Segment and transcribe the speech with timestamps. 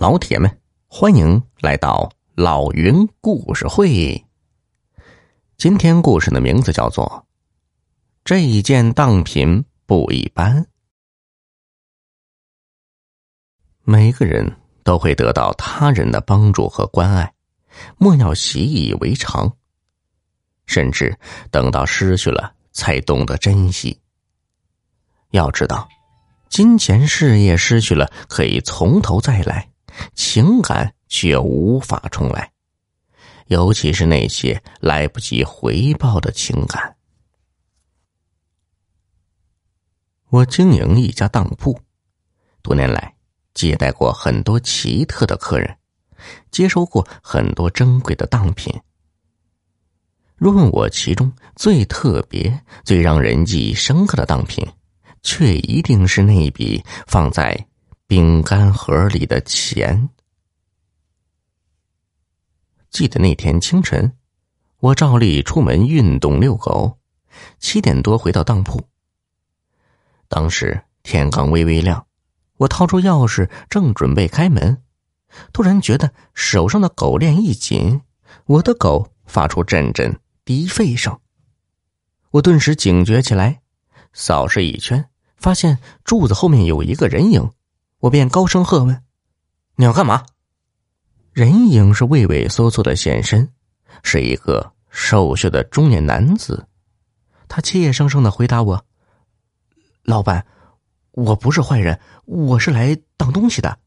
[0.00, 4.24] 老铁们，欢迎来到老云故事会。
[5.56, 7.04] 今天故事的名字叫做
[8.24, 10.62] 《这一件当品不一般》。
[13.82, 17.34] 每个人都会得到他人的帮助和关爱，
[17.96, 19.52] 莫要习以为常，
[20.66, 21.18] 甚至
[21.50, 24.00] 等到失去了才懂得珍惜。
[25.32, 25.88] 要知道，
[26.48, 29.67] 金钱、事业失去了可以从头再来。
[30.14, 32.52] 情感却无法重来，
[33.46, 36.96] 尤其是那些来不及回报的情感。
[40.30, 41.80] 我经营一家当铺，
[42.60, 43.14] 多年来
[43.54, 45.78] 接待过很多奇特的客人，
[46.50, 48.72] 接收过很多珍贵的当品。
[50.36, 54.64] 若问我其中最特别、最让人记忆深刻的当品，
[55.22, 57.67] 却一定是那笔放在。
[58.08, 60.08] 饼干盒里的钱。
[62.88, 64.16] 记得那天清晨，
[64.80, 66.98] 我照例出门运动遛狗，
[67.58, 68.88] 七点多回到当铺。
[70.26, 72.06] 当时天刚微微亮，
[72.56, 74.82] 我掏出钥匙正准备开门，
[75.52, 78.00] 突然觉得手上的狗链一紧，
[78.46, 81.20] 我的狗发出阵阵低吠声。
[82.30, 83.60] 我顿时警觉起来，
[84.14, 87.50] 扫视一圈，发现柱子后面有一个人影。
[88.00, 89.02] 我便高声喝问
[89.76, 90.24] ：“你要干嘛？”
[91.32, 93.52] 人影是畏畏缩缩的现身，
[94.02, 96.66] 是一个瘦削的中年男子。
[97.48, 98.84] 他怯生生的回答我
[100.04, 100.46] ：“老板，
[101.12, 103.78] 我不是坏人，我是来当东西的。”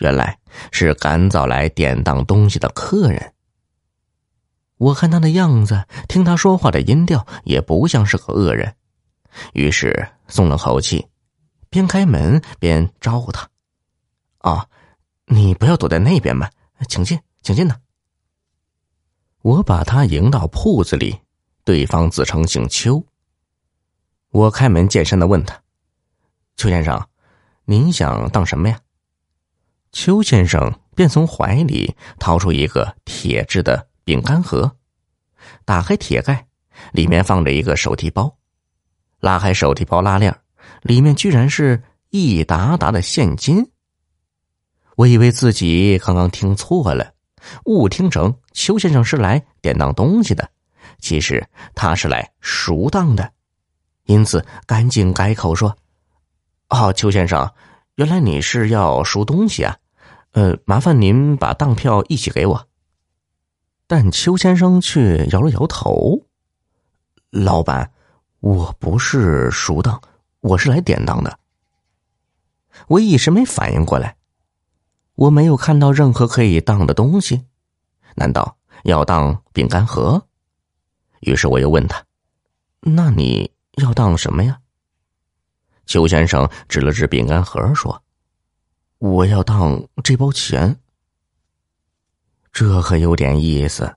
[0.00, 0.38] 原来
[0.70, 3.34] 是赶早来典当东西的客人。
[4.76, 8.76] 我看他的样子，听他说话的音调，也不像是个恶人，
[9.52, 11.06] 于是松了口气。
[11.70, 13.48] 边开门边招呼他
[14.38, 14.68] ：“啊，
[15.26, 16.50] 你不要躲在那边嘛，
[16.88, 17.76] 请进，请进呐。”
[19.42, 21.20] 我把他迎到铺子里，
[21.64, 23.04] 对方自称姓邱。
[24.30, 25.62] 我开门见山的问他
[26.56, 27.08] ：“邱先生，
[27.64, 28.80] 您想当什么呀？”
[29.92, 34.76] 邱先生便从怀里掏出一个铁制的饼干盒，
[35.64, 36.46] 打开铁盖，
[36.92, 38.36] 里面放着一个手提包，
[39.20, 40.36] 拉开手提包拉链。
[40.82, 43.70] 里面居然是一沓沓的现金，
[44.96, 47.12] 我以为自己刚刚听错了，
[47.64, 50.48] 误听成邱先生是来典当东西的，
[50.98, 53.30] 其实他是来赎当的，
[54.04, 55.76] 因此赶紧改口说
[56.70, 57.52] ：“哦，邱先生，
[57.96, 59.76] 原来你是要赎东西啊？
[60.32, 62.68] 呃，麻烦您把当票一起给我。”
[63.86, 66.20] 但邱先生却摇了摇头
[67.30, 67.90] ：“老板，
[68.40, 70.00] 我不是赎当。”
[70.40, 71.38] 我是来典当的，
[72.86, 74.16] 我一时没反应过来，
[75.16, 77.44] 我没有看到任何可以当的东西，
[78.14, 80.24] 难道要当饼干盒？
[81.20, 82.04] 于是我又问他
[82.80, 83.50] ：“那你
[83.82, 84.60] 要当什么呀？”
[85.86, 88.02] 邱先生指了指饼干盒说
[88.98, 90.78] ：“我要当这包钱。”
[92.52, 93.96] 这可有点意思。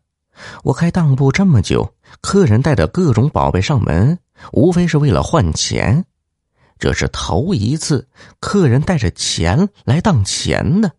[0.64, 4.18] 我开当铺这么久，客人带着各种宝贝上门，
[4.54, 6.04] 无非是为了换钱。
[6.82, 8.10] 这是头一次，
[8.40, 10.92] 客人带着钱来当钱的。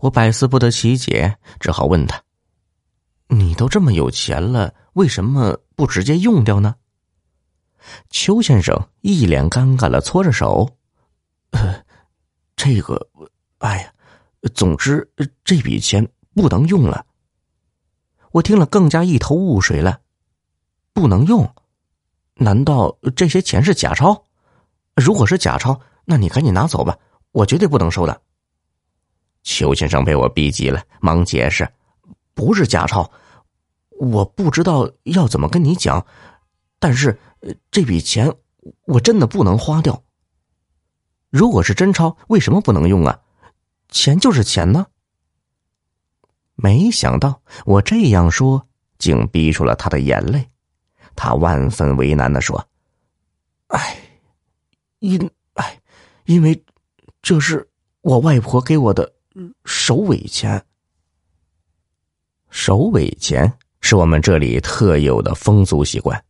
[0.00, 2.22] 我百思不得其解，只好问他
[3.28, 6.74] ：“你都这么有钱了，为什么不直接用掉呢？”
[8.08, 10.78] 邱先生一脸尴尬的搓着手
[12.56, 13.10] ：“这个，
[13.58, 13.92] 哎呀，
[14.54, 15.06] 总之
[15.44, 17.04] 这笔钱不能用了。”
[18.32, 20.00] 我听了更加一头雾水了，
[20.94, 21.54] 不能用？
[22.36, 24.24] 难道这些钱是假钞？
[24.96, 26.98] 如果是假钞，那你赶紧拿走吧，
[27.30, 28.22] 我绝对不能收的。
[29.42, 31.68] 邱先生被我逼急了，忙解释
[32.34, 33.10] ：“不是假钞，
[34.00, 36.04] 我不知道要怎么跟你讲，
[36.78, 37.18] 但是
[37.70, 38.34] 这笔钱
[38.86, 40.02] 我真的不能花掉。
[41.28, 43.20] 如果是真钞，为什么不能用啊？
[43.90, 44.86] 钱就是钱呢。”
[46.56, 48.66] 没想到我这样说，
[48.96, 50.48] 竟逼出了他的眼泪。
[51.14, 52.66] 他万分为难的说：“。”
[55.06, 55.80] 因哎，
[56.24, 56.64] 因为
[57.22, 57.66] 这是
[58.02, 59.12] 我外婆给我的
[59.64, 60.62] 首尾钱。
[62.50, 66.22] 首尾钱是我们这里特有的风俗习惯。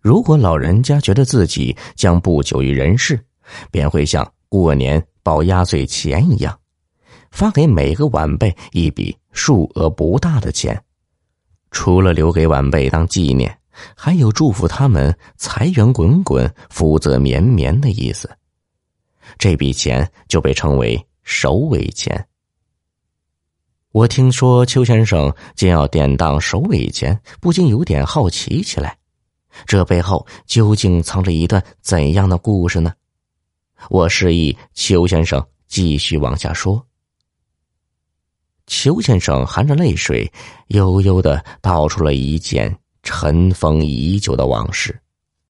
[0.00, 3.18] 如果老人家觉得自己将不久于人世，
[3.70, 6.58] 便会像过年报压岁钱一样，
[7.30, 10.82] 发给每个晚辈一笔数额不大的钱，
[11.70, 13.58] 除了留给晚辈当纪念。
[13.96, 18.30] 还有祝福他们财源滚滚、福泽绵绵的意思。
[19.38, 22.26] 这笔钱就被称为首尾钱。
[23.92, 28.98] 我听说邱先生将要典当首尾钱，不禁有点好奇起来。
[29.66, 32.92] 这背后究竟藏着一段怎样的故事呢？
[33.90, 36.84] 我示意邱先生继续往下说。
[38.66, 40.32] 邱先生含着泪水，
[40.68, 45.03] 悠悠的道出了一件尘封已久的往事。